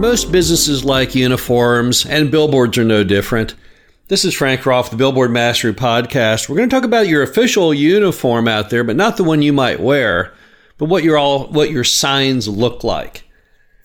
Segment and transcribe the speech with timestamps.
[0.00, 3.54] Most businesses like uniforms, and billboards are no different.
[4.08, 6.48] This is Frank Rolfe, the Billboard Mastery Podcast.
[6.48, 9.52] We're going to talk about your official uniform out there, but not the one you
[9.52, 10.32] might wear,
[10.78, 13.24] but what your all what your signs look like.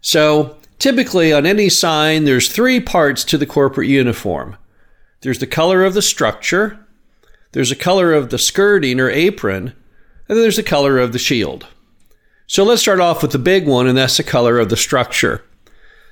[0.00, 4.56] So, typically on any sign, there's three parts to the corporate uniform.
[5.20, 6.86] There's the color of the structure,
[7.52, 9.74] there's the color of the skirting or apron,
[10.26, 11.66] and then there's the color of the shield.
[12.46, 15.44] So let's start off with the big one, and that's the color of the structure.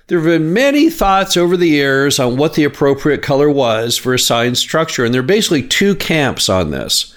[0.08, 4.14] There have been many thoughts over the years on what the appropriate color was for
[4.14, 7.12] a sign structure, and there are basically two camps on this.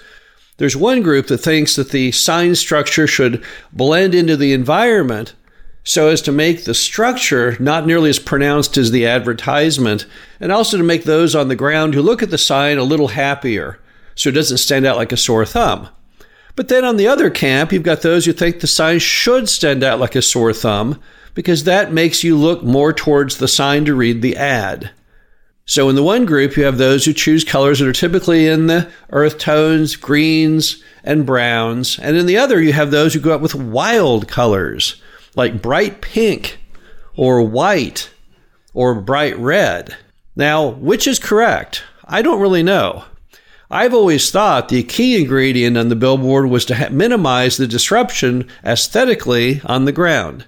[0.56, 5.34] There's one group that thinks that the sign structure should blend into the environment
[5.84, 10.04] so as to make the structure not nearly as pronounced as the advertisement,
[10.40, 13.08] and also to make those on the ground who look at the sign a little
[13.08, 13.78] happier
[14.16, 15.88] so it doesn't stand out like a sore thumb.
[16.56, 19.84] But then on the other camp, you've got those who think the sign should stand
[19.84, 21.00] out like a sore thumb
[21.34, 24.90] because that makes you look more towards the sign to read the ad.
[25.70, 28.66] So in the one group, you have those who choose colors that are typically in
[28.66, 31.98] the earth tones, greens, and browns.
[32.00, 35.00] And in the other, you have those who go out with wild colors,
[35.36, 36.58] like bright pink,
[37.16, 38.10] or white,
[38.74, 39.96] or bright red.
[40.34, 41.84] Now, which is correct?
[42.04, 43.04] I don't really know.
[43.70, 48.48] I've always thought the key ingredient on the billboard was to ha- minimize the disruption
[48.64, 50.44] aesthetically on the ground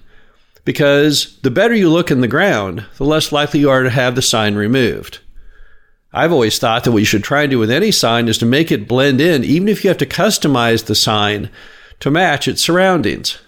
[0.65, 4.15] because the better you look in the ground, the less likely you are to have
[4.15, 5.19] the sign removed.
[6.13, 8.45] I've always thought that what you should try and do with any sign is to
[8.45, 11.49] make it blend in, even if you have to customize the sign
[11.99, 13.39] to match its surroundings.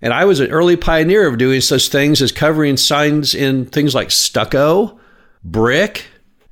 [0.00, 3.94] And I was an early pioneer of doing such things as covering signs in things
[3.94, 4.98] like stucco,
[5.44, 6.06] brick.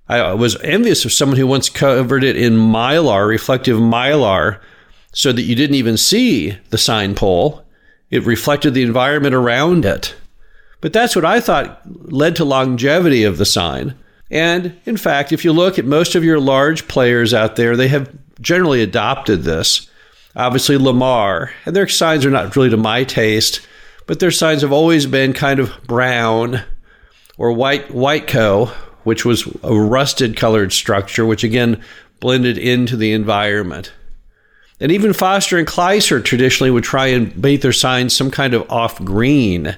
[0.09, 4.61] I was envious of someone who once covered it in mylar, reflective mylar,
[5.13, 7.65] so that you didn't even see the sign pole.
[8.11, 10.15] It reflected the environment around it.
[10.81, 13.95] But that's what I thought led to longevity of the sign.
[14.31, 17.89] And in fact, if you look at most of your large players out there, they
[17.89, 18.11] have
[18.41, 19.89] generally adopted this.
[20.37, 23.61] Obviously, Lamar, and their signs are not really to my taste,
[24.07, 26.63] but their signs have always been kind of brown
[27.37, 28.69] or white Whiteco,
[29.05, 31.83] which was a rusted colored structure, which again
[32.21, 33.93] blended into the environment.
[34.81, 38.71] And even Foster and Kleiser traditionally would try and make their signs some kind of
[38.71, 39.77] off green.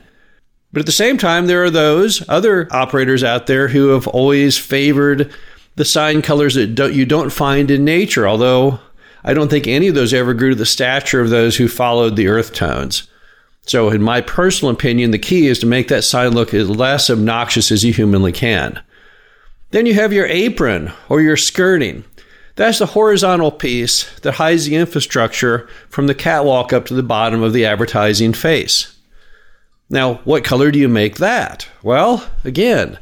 [0.72, 4.56] But at the same time, there are those other operators out there who have always
[4.56, 5.32] favored
[5.74, 8.78] the sign colors that don't, you don't find in nature, although
[9.24, 12.16] I don't think any of those ever grew to the stature of those who followed
[12.16, 13.08] the earth tones.
[13.64, 17.08] So, in my personal opinion, the key is to make that sign look as less
[17.08, 18.82] obnoxious as you humanly can.
[19.70, 22.04] Then you have your apron or your skirting.
[22.62, 27.42] That's the horizontal piece that hides the infrastructure from the catwalk up to the bottom
[27.42, 28.96] of the advertising face.
[29.90, 31.68] Now, what color do you make that?
[31.82, 33.00] Well, again,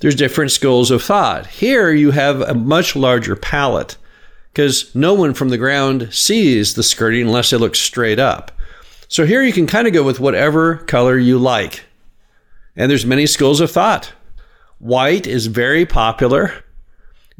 [0.00, 1.46] there's different schools of thought.
[1.46, 3.98] Here you have a much larger palette
[4.50, 8.50] because no one from the ground sees the skirting unless it looks straight up.
[9.08, 11.84] So here you can kind of go with whatever color you like.
[12.76, 14.10] And there's many schools of thought.
[14.78, 16.64] White is very popular.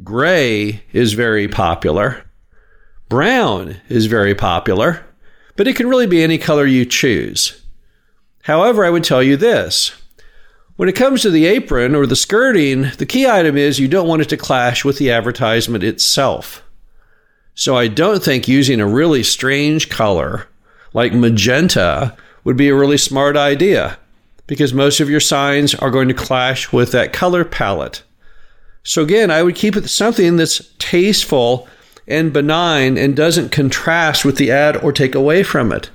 [0.01, 2.25] Gray is very popular.
[3.09, 5.05] Brown is very popular,
[5.55, 7.61] but it can really be any color you choose.
[8.43, 9.91] However, I would tell you this.
[10.75, 14.07] When it comes to the apron or the skirting, the key item is you don't
[14.07, 16.63] want it to clash with the advertisement itself.
[17.53, 20.47] So I don't think using a really strange color
[20.93, 23.97] like magenta would be a really smart idea
[24.47, 28.03] because most of your signs are going to clash with that color palette.
[28.83, 31.67] So again, I would keep it something that's tasteful
[32.07, 35.89] and benign and doesn't contrast with the ad or take away from it.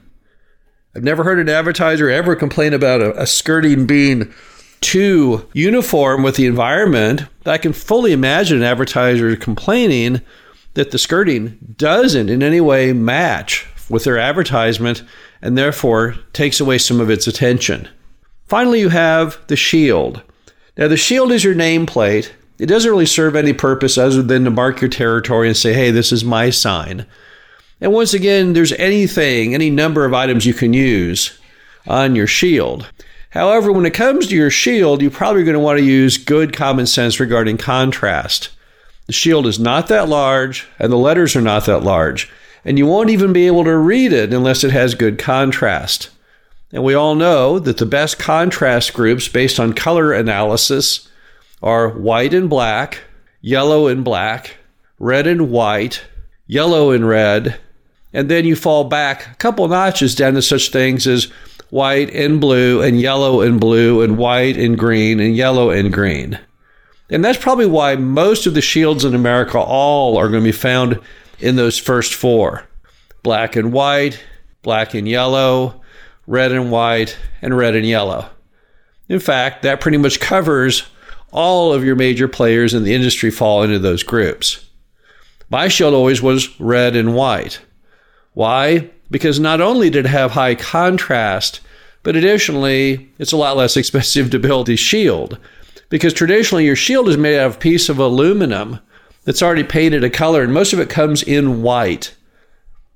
[0.97, 4.33] I've never heard an advertiser ever complain about a, a skirting being
[4.81, 7.25] too uniform with the environment.
[7.45, 10.23] I can fully imagine an advertiser complaining
[10.75, 15.03] that the skirting doesn't in any way match with their advertisement
[15.43, 17.89] and therefore takes away some of its attention.
[18.47, 20.23] Finally, you have the shield.
[20.77, 24.51] Now, the shield is your nameplate it doesn't really serve any purpose other than to
[24.51, 27.07] mark your territory and say, hey, this is my sign.
[27.81, 31.39] And once again, there's anything, any number of items you can use
[31.87, 32.91] on your shield.
[33.31, 36.53] However, when it comes to your shield, you're probably going to want to use good
[36.53, 38.51] common sense regarding contrast.
[39.07, 42.31] The shield is not that large, and the letters are not that large,
[42.65, 46.11] and you won't even be able to read it unless it has good contrast.
[46.73, 51.08] And we all know that the best contrast groups based on color analysis
[51.63, 53.01] are white and black,
[53.41, 54.57] yellow and black,
[54.99, 56.05] red and white,
[56.47, 57.59] yellow and red,
[58.13, 61.25] and then you fall back a couple notches down to such things as
[61.71, 66.39] white and blue and yellow and blue and white and green and yellow and green.
[67.11, 70.53] And that's probably why most of the shields in America all are going to be
[70.53, 71.01] found
[71.39, 72.65] in those first four
[73.23, 74.23] black and white,
[74.63, 75.83] black and yellow,
[76.27, 78.29] red and white, and red and yellow.
[79.09, 80.85] In fact, that pretty much covers
[81.31, 84.65] all of your major players in the industry fall into those groups.
[85.51, 87.61] My shield always was red and white.
[88.35, 88.91] Why?
[89.11, 91.61] Because not only did it have high contrast,
[92.03, 95.39] but additionally, it's a lot less expensive to build a shield.
[95.89, 98.79] Because traditionally, your shield is made out of a piece of aluminum
[99.25, 102.15] that's already painted a color, and most of it comes in white.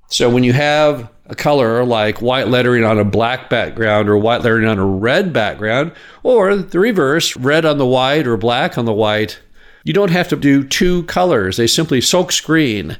[0.09, 4.41] So when you have a color like white lettering on a black background or white
[4.41, 5.91] lettering on a red background,
[6.21, 9.39] or the reverse, red on the white or black on the white,
[9.83, 11.57] you don't have to do two colors.
[11.57, 12.97] They simply silk screen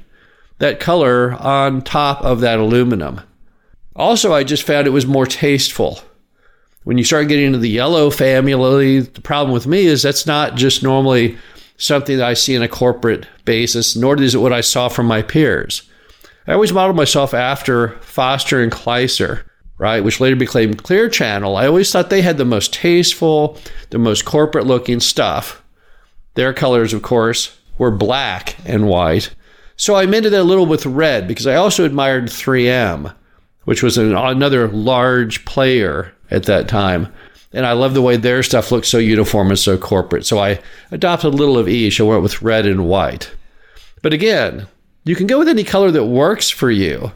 [0.60, 3.22] that color on top of that aluminum.
[3.96, 6.00] Also, I just found it was more tasteful.
[6.84, 10.56] When you start getting into the yellow family, the problem with me is that's not
[10.56, 11.38] just normally
[11.78, 15.06] something that I see in a corporate basis, nor is it what I saw from
[15.06, 15.84] my peers.
[16.48, 19.46] I always modeled myself after Foster and Kleiser,
[19.78, 21.56] right, which later became Clear Channel.
[21.56, 23.58] I always thought they had the most tasteful,
[23.92, 25.64] the most corporate looking stuff.
[26.34, 29.34] Their colors, of course, were black and white.
[29.76, 33.14] So I amended that a little with red because I also admired 3M,
[33.64, 37.12] which was an, another large player at that time.
[37.54, 40.26] And I love the way their stuff looks so uniform and so corporate.
[40.26, 40.60] So I
[40.92, 42.02] adopted a little of each.
[42.02, 43.32] I went with red and white.
[44.02, 44.68] But again,
[45.04, 47.12] you can go with any color that works for you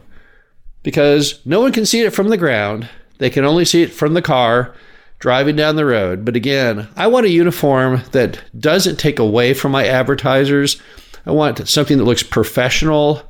[0.83, 2.89] because no one can see it from the ground.
[3.17, 4.75] They can only see it from the car
[5.19, 6.23] driving down the road.
[6.23, 10.81] But again, I want a uniform that doesn't take away from my advertisers.
[11.25, 13.21] I want something that looks professional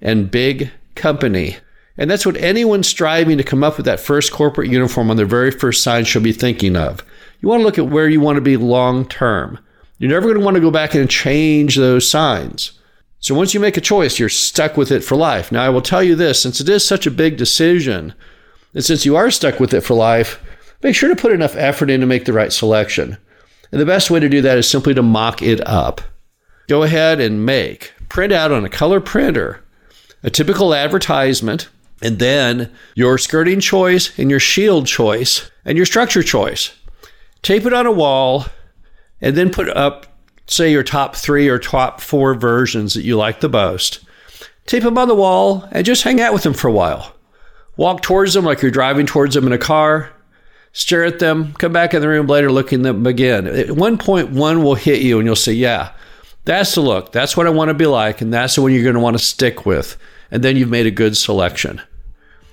[0.00, 1.56] and big company.
[1.96, 5.26] And that's what anyone striving to come up with that first corporate uniform on their
[5.26, 7.04] very first sign should be thinking of.
[7.40, 9.58] You want to look at where you want to be long term.
[9.98, 12.72] You're never going to want to go back and change those signs.
[13.24, 15.50] So once you make a choice, you're stuck with it for life.
[15.50, 18.12] Now, I will tell you this since it is such a big decision,
[18.74, 20.38] and since you are stuck with it for life,
[20.82, 23.16] make sure to put enough effort in to make the right selection.
[23.72, 26.02] And the best way to do that is simply to mock it up.
[26.68, 29.64] Go ahead and make, print out on a color printer,
[30.22, 31.70] a typical advertisement
[32.02, 36.74] and then your skirting choice and your shield choice and your structure choice.
[37.40, 38.44] Tape it on a wall
[39.22, 40.13] and then put up,
[40.46, 44.00] say, your top three or top four versions that you like the most.
[44.66, 47.14] Tape them on the wall and just hang out with them for a while.
[47.76, 50.10] Walk towards them like you're driving towards them in a car.
[50.72, 51.52] Stare at them.
[51.54, 53.46] Come back in the room later, looking at them again.
[53.46, 55.90] At one point, one will hit you, and you'll say, "Yeah,
[56.44, 57.12] that's the look.
[57.12, 59.16] That's what I want to be like, and that's the one you're going to want
[59.16, 59.96] to stick with."
[60.32, 61.80] And then you've made a good selection.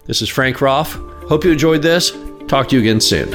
[0.05, 0.93] This is Frank Rolfe.
[1.27, 2.11] Hope you enjoyed this.
[2.47, 3.29] Talk to you again soon.